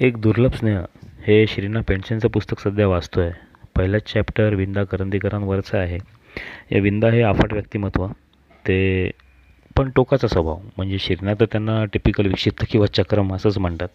[0.00, 0.78] एक दुर्लभ स्नेह
[1.24, 3.32] हे श्रीना पेंडसेंचं पुस्तक सध्या वाचतो आहे
[3.76, 5.98] पहिलंच चॅप्टर विंदा करंदीकरांवरचं आहे.
[6.72, 8.06] या विंदा हे अफाट व्यक्तिमत्व
[8.66, 8.78] ते
[9.76, 10.58] पण टोकाचा स्वभाव.
[10.76, 13.88] म्हणजे श्रीना तर त्यांना टिपिकल विक्षिप्त किंवा चक्रम असंच म्हणतात.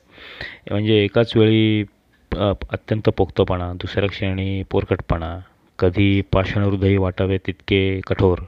[0.72, 1.84] म्हणजे एकाच वेळी
[2.32, 5.38] अत्यंत पोक्तपणा दुसऱ्या क्षणी पोरकटपणा
[5.80, 8.40] कधी पाषाणहृदयी वाटावे तितके कठोर.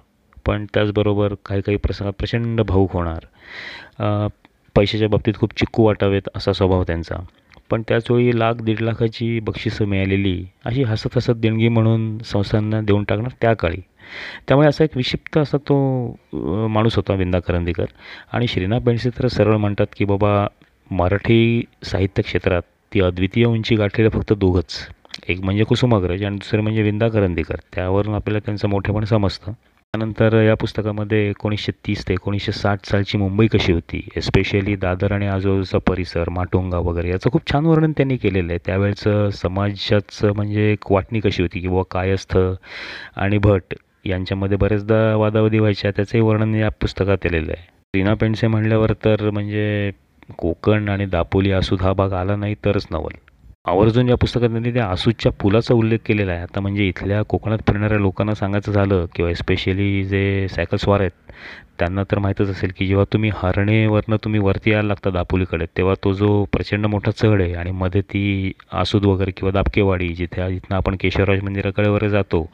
[0.45, 3.25] पण त्याचबरोबर काही काही प्रसंगात प्रचंड भाऊक होणार.
[4.75, 7.15] पैशाच्या बाबतीत खूप चिक्कू वाटावेत असा स्वभाव त्यांचा.
[7.69, 13.31] पण त्याचवेळी लाख दीड लाखाची बक्षिसं मिळालेली अशी हसत हसत देणगी म्हणून संस्थांना देऊन टाकणार
[13.41, 13.81] त्या काळी.
[14.47, 15.77] त्यामुळे असा एक विक्षिप्त असा तो
[16.67, 17.85] माणूस होता विंदा करंदीकर.
[18.31, 20.47] आणि श्रीना पेंडसे तर सरळ म्हणतात की बाबा
[20.91, 22.61] मराठी साहित्य क्षेत्रात
[22.93, 24.87] ती अद्वितीय उंची गाठलेलं फक्त दोघंच.
[25.27, 27.55] एक म्हणजे कुसुमाग्रज आणि दुसरं म्हणजे विंदा करंदीकर.
[27.75, 29.51] त्यावरून आपल्याला त्यांचं मोठेपण समजतं.
[29.93, 35.27] त्यानंतर या पुस्तकामध्ये एकोणीसशे तीस ते एकोणीसशे साठ सालची मुंबई कशी होती एस्पेशली दादर आणि
[35.27, 38.59] आजूबाजूचा परिसर माटुंगा वगैरे याचं खूप छान वर्णन त्यांनी केलेलं आहे.
[38.65, 42.37] त्यावेळचं समाजाचं म्हणजे एक वाटणी कशी होती की बुवा कायस्थ
[43.17, 43.73] आणि भट
[44.05, 47.65] यांच्यामध्ये बरेचदा वादावादी व्हायच्या त्याचंही वर्णन या पुस्तकात केलेलं आहे.
[47.93, 49.91] रीना पेंडसे म्हणल्यावर तर म्हणजे
[50.37, 53.15] कोकण आणि दापोली हा हा भाग आला नाही तरच नवल.
[53.67, 56.41] आवर्जून या पुस्तकात त्यांनी त्या आसूच्या पुलाचा उल्लेख केलेला आहे.
[56.41, 61.31] आता म्हणजे इथल्या कोकणात फिरणाऱ्या लोकांना सांगायचं झालं किंवा स्पेशली जे सायकलस्वार आहेत
[61.79, 66.13] त्यांना तर माहीतच असेल की जेव्हा तुम्ही हरणेवरनं तुम्ही वरती यायला लागता दापोलीकडे तेव्हा तो
[66.13, 70.95] जो प्रचंड मोठा चढ आहे आणि मध्ये ती आसूद वगैरे किंवा दाबकेवाडी जिथे इथनं आपण
[70.99, 72.45] केशवराज मंदिराकडे वगैरे जातो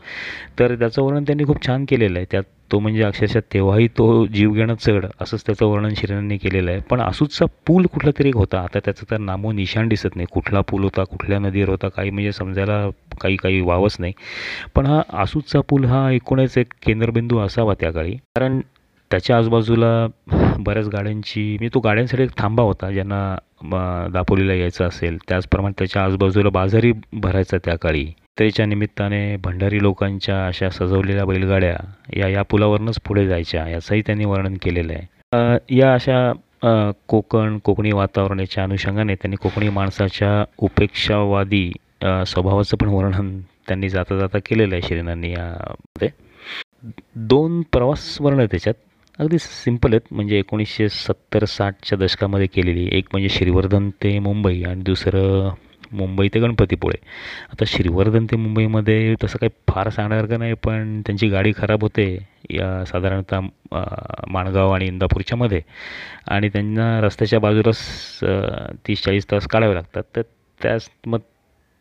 [0.59, 2.25] तर त्याचं वर्णन त्यांनी खूप छान केलेलं आहे.
[2.31, 6.79] त्यात तो म्हणजे अक्षरशः तेव्हाही तो जीवघेणं चढ असंच त्याचं वर्णन शिरांनी केलेलं आहे.
[6.89, 8.59] पण आसूदचा पूल कुठला तरी एक होता.
[8.59, 10.27] आता त्याचं तर नामो निशाण दिसत नाही.
[10.31, 12.87] कुठला पूल होता कुठल्या नदीवर होता काही म्हणजे समजायला
[13.21, 14.13] काही काही वावच नाही.
[14.75, 18.15] पण हा आसूदचा पूल हा एकूणच एक केंद्रबिंदू असावा त्या काळी.
[18.35, 18.59] कारण
[19.11, 20.07] त्याच्या आजूबाजूला
[20.59, 25.17] बऱ्याच गाड्यांची म्हणजे तो गाड्यांसाठी एक थांबा होता ज्यांना दापोलीला यायचं असेल.
[25.29, 28.05] त्याचप्रमाणे त्याच्या आजूबाजूला बाजारही भरायचा त्या काळी.
[28.37, 31.75] त्याच्या निमित्ताने भंडारी लोकांच्या अशा सजवलेल्या बैलगाड्या
[32.17, 35.57] या या पुलावरूनच पुढे जायच्या याचंही त्यांनी वर्णन केलेलं आहे.
[35.77, 36.31] या अशा
[37.07, 41.69] कोकण कोकणी वातावरणाच्या अनुषंगाने त्यांनी कोकणी माणसाच्या उपेक्षावादी
[42.27, 46.09] स्वभावाचं पण वर्णन त्यांनी जाता जाता केलेलं आहे श्रीनांनी यामध्ये.
[47.15, 48.73] दोन प्रवास वर्णन त्याच्यात.
[49.19, 50.13] अगदी सिंपल आहेत.
[50.13, 55.49] म्हणजे एकोणीसशे सत्तर साठच्या दशकामध्ये केलेली एक म्हणजे श्रीवर्धन ते मुंबई आणि दुसरं
[55.93, 56.97] मुंबई ते गणपतीपुळे.
[57.51, 62.05] आता श्रीवर्धन ते मुंबईमध्ये तसं काही फार सांगण्यासारखं नाही पण त्यांची गाडी खराब होते
[62.51, 63.39] या साधारणतः
[64.29, 65.61] माणगाव आणि इंदापूरच्यामध्ये
[66.27, 68.19] आणि त्यांना रस्त्याच्या बाजूलाच
[68.87, 70.03] तीस चाळीस तास काढावे लागतात.
[70.15, 70.21] तर
[70.59, 71.19] त्याच मग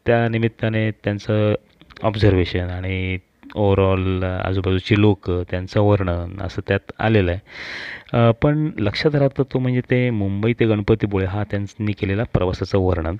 [0.06, 1.54] त्या निमित्ताने त्यांचं
[2.02, 3.18] ऑब्झर्वेशन आणि
[3.54, 8.30] ओवरऑल आजूबाजूची लोक त्यांचं वर्णन असं त्यात आलेलं आहे.
[8.42, 13.16] पण लक्षात राहतं तो म्हणजे ते मुंबई ते गणपतीपुळे हा त्यांनी केलेला प्रवासाचं वर्णन.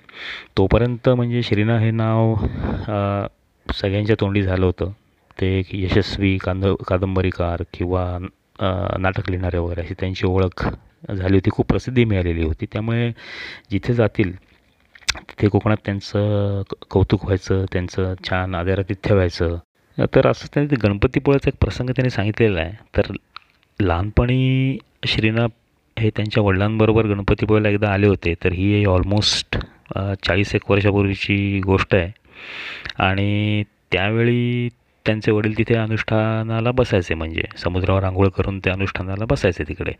[0.59, 2.34] तोपर्यंत म्हणजे श्रीना हे नाव
[3.66, 4.92] सगळ्यांच्या तोंडी झालं होतं.
[5.38, 8.04] ते एक यशस्वी कांद कादंबरीकार किंवा
[9.00, 10.66] नाटक लिहिणारे वगैरे अशी त्यांची ओळख
[11.12, 12.66] झाली होती खूप प्रसिद्धी मिळालेली होती.
[12.72, 13.10] त्यामुळे
[13.71, 14.32] जिथे जातील
[15.19, 19.56] तिथे कोकणात त्यांचं कौतुक व्हायचं त्यांचं छान आदरातिथ्य व्हायचं.
[20.14, 22.72] तर असंच त्यांनी ते गणपतीपुळ्याचा एक प्रसंग त्यांनी सांगितलेला आहे.
[22.97, 23.12] तर
[23.80, 25.48] लहानपणी श्रीनाथ
[25.97, 28.34] हे त्यांच्या वडिलांबरोबर गणपतीपुळ्याला एकदा आले होते.
[28.44, 29.58] तर ही ऑलमोस्ट
[30.26, 32.10] चाळीस एक वर्षापूर्वीची गोष्ट आहे.
[32.98, 34.69] आणि त्यावेळी
[35.06, 39.92] त्यांचे वडील तिथे अनुष्ठानाला बसायचे म्हणजे समुद्रावर आंघोळ करून ते अनुष्ठानाला बसायचे तिकडे.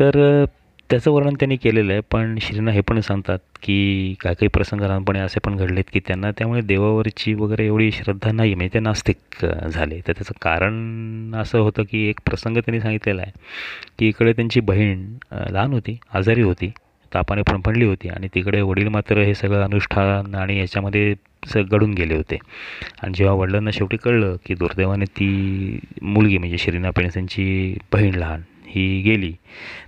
[0.00, 0.44] तर
[0.90, 5.18] त्याचं वर्णन त्यांनी केलेलं आहे पण श्रीना हे पण सांगतात की काही काही प्रसंग लहानपणी
[5.18, 10.00] असे पण घडलेत की त्यांना त्यामुळे देवावरची वगैरे एवढी श्रद्धा नाही म्हणजे ते नास्तिक झाले.
[10.08, 13.32] तर त्याचं कारण असं होतं की एक प्रसंग त्यांनी सांगितलेला आहे
[13.98, 16.70] की इकडे त्यांची बहीण लहान होती आजारी होती
[17.12, 21.14] तापाने फणफणली होती आणि तिकडे वडील मात्र हे सगळं अनुष्ठान आणि याच्यामध्ये
[21.46, 22.36] स गडून गेले होते.
[23.02, 29.00] आणि जेव्हा वडिलांना शेवटी कळलं की दुर्दैवाने ती मुलगी म्हणजे श्रीना पेणसेंची बहीण लहान ही
[29.02, 29.32] गेली.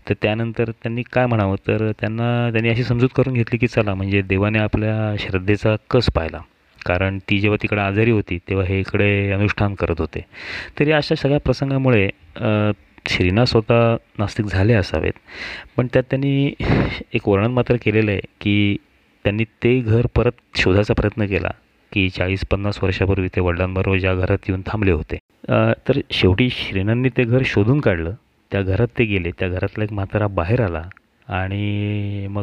[0.08, 1.56] तर त्यानंतर त्यांनी काय म्हणावं?
[1.68, 6.40] तर त्यांना त्यांनी अशी समजूत करून घेतली की चला म्हणजे देवाने आपल्या श्रद्धेचा कस पाहिला.
[6.78, 10.24] कारण ती जेव्हा तिकडे आजारी होती तेव्हा हे इकडे अनुष्ठान करत होते.
[10.78, 12.08] तरी अशा सगळ्या प्रसंगामुळे
[13.08, 15.12] श्रीना स्वतः नास्तिक झाले असावेत.
[15.76, 16.52] पण त्यात त्यांनी
[17.14, 18.76] एक वर्णन मात्र केलेलं आहे की
[19.24, 21.50] त्यांनी ते घर परत शोधायचा प्रयत्न केला
[21.92, 25.16] की चाळीस पन्नास वर्षापूर्वी ते वडिलांबरोबर ज्या घरात येऊन थांबले होते.
[25.88, 28.14] तर शेवटी श्रीनांनी ते घर शोधून काढलं.
[28.52, 29.30] त्या घरात ते गेले.
[29.38, 30.82] त्या घरातला एक म्हातारा बाहेर आला
[31.28, 32.42] आणि मग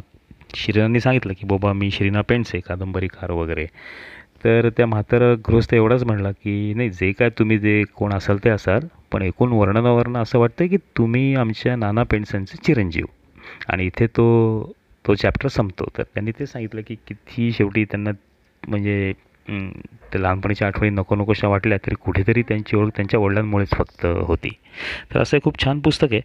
[0.56, 3.65] श्रीनांनी सांगितलं की बाबा मी श्रीना पेंडसे कादंबरीकार वगैरे.
[4.44, 8.50] तर त्या म्हातारा गृहस्थ एवढाच म्हणला की नाही जे काय तुम्ही जे कोण असाल ते
[8.50, 13.06] असाल पण एकूण वर्णनावरनं असं वाटतं की तुम्ही आमच्या नाना पेंडसेंचे चिरंजीव.
[13.69, 14.25] आणि इथे तो
[15.06, 15.85] तो चॅप्टर संपतो.
[15.97, 18.11] तर त्यांनी ते सांगितलं की किती शेवटी त्यांना
[18.63, 19.13] म्हणजे
[20.11, 24.49] त्या लहानपणीच्या आठवणी नको नकोशा वाटल्या तरी कुठेतरी त्यांची ओळख त्यांच्या वडिलांमुळेच फक्त होती.
[25.13, 26.21] तर असं खूप छान पुस्तक आहे.